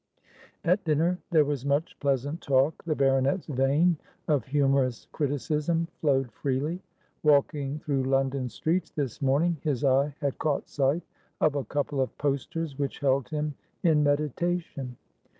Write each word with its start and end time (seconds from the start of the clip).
At 0.63 0.83
dinner 0.83 1.19
there 1.29 1.45
was 1.45 1.63
much 1.63 1.95
pleasant 1.99 2.41
talk. 2.41 2.83
The 2.85 2.95
baronet's 2.95 3.45
vein 3.45 3.97
of 4.27 4.47
humourous 4.47 5.05
criticism 5.11 5.89
flowed 5.99 6.31
freely. 6.31 6.81
Walking 7.21 7.77
through 7.77 8.05
London 8.05 8.49
streets 8.49 8.89
this 8.89 9.21
morning, 9.21 9.57
his 9.61 9.83
eye 9.83 10.15
had 10.19 10.39
caught 10.39 10.67
sight 10.67 11.03
of 11.39 11.53
a 11.53 11.65
couple 11.65 12.01
of 12.01 12.17
posters 12.17 12.79
which 12.79 12.97
held 12.97 13.29
him 13.29 13.53
in 13.83 14.01
meditation. 14.01 14.97